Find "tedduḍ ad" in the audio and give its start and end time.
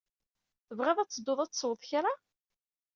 1.09-1.49